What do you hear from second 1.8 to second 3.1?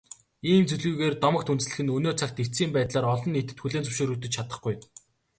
нь өнөө цагт эцсийн байдлаар